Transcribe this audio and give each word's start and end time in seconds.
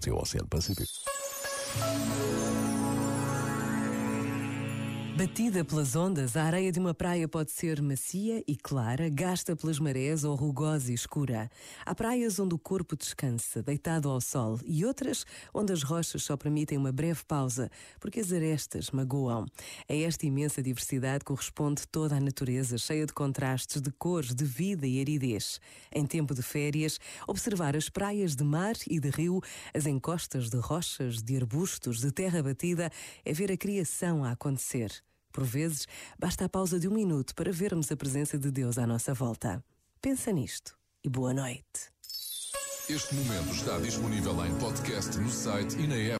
till 0.00 0.12
oss 0.12 0.34
helt 0.34 0.50
plötsligt. 0.50 0.90
Batida 5.20 5.62
pelas 5.62 5.96
ondas, 5.96 6.34
a 6.34 6.44
areia 6.44 6.72
de 6.72 6.80
uma 6.80 6.94
praia 6.94 7.28
pode 7.28 7.50
ser 7.50 7.82
macia 7.82 8.42
e 8.48 8.56
clara, 8.56 9.06
gasta 9.10 9.54
pelas 9.54 9.78
marés 9.78 10.24
ou 10.24 10.34
rugosa 10.34 10.90
e 10.90 10.94
escura. 10.94 11.50
Há 11.84 11.94
praias 11.94 12.38
onde 12.38 12.54
o 12.54 12.58
corpo 12.58 12.96
descansa, 12.96 13.62
deitado 13.62 14.08
ao 14.08 14.18
sol, 14.18 14.58
e 14.64 14.82
outras 14.82 15.26
onde 15.52 15.74
as 15.74 15.82
rochas 15.82 16.22
só 16.22 16.38
permitem 16.38 16.78
uma 16.78 16.90
breve 16.90 17.22
pausa, 17.28 17.70
porque 18.00 18.18
as 18.18 18.32
arestas 18.32 18.90
magoam. 18.92 19.44
A 19.86 19.94
esta 19.94 20.24
imensa 20.24 20.62
diversidade 20.62 21.22
corresponde 21.22 21.86
toda 21.86 22.16
a 22.16 22.20
natureza, 22.20 22.78
cheia 22.78 23.04
de 23.04 23.12
contrastes 23.12 23.82
de 23.82 23.90
cores, 23.90 24.34
de 24.34 24.46
vida 24.46 24.86
e 24.86 25.02
aridez. 25.02 25.60
Em 25.94 26.06
tempo 26.06 26.34
de 26.34 26.40
férias, 26.40 26.98
observar 27.28 27.76
as 27.76 27.90
praias 27.90 28.34
de 28.34 28.42
mar 28.42 28.74
e 28.88 28.98
de 28.98 29.10
rio, 29.10 29.42
as 29.74 29.84
encostas 29.84 30.48
de 30.48 30.56
rochas, 30.56 31.22
de 31.22 31.36
arbustos, 31.36 32.00
de 32.00 32.10
terra 32.10 32.42
batida, 32.42 32.90
é 33.22 33.34
ver 33.34 33.52
a 33.52 33.56
criação 33.58 34.24
a 34.24 34.30
acontecer. 34.30 34.90
Por 35.32 35.44
vezes, 35.44 35.86
basta 36.18 36.44
a 36.44 36.48
pausa 36.48 36.78
de 36.78 36.88
um 36.88 36.94
minuto 36.94 37.34
para 37.34 37.52
vermos 37.52 37.90
a 37.90 37.96
presença 37.96 38.38
de 38.38 38.50
Deus 38.50 38.78
à 38.78 38.86
nossa 38.86 39.14
volta. 39.14 39.64
Pensa 40.00 40.32
nisto 40.32 40.76
e 41.04 41.08
boa 41.08 41.32
noite. 41.32 41.90
Este 42.88 43.14
momento 43.14 43.54
está 43.54 43.78
disponível 43.78 44.44
em 44.44 44.58
podcast 44.58 45.16
no 45.18 45.30
site 45.30 45.78
e 45.78 45.86
na 45.86 45.94
app. 45.94 46.18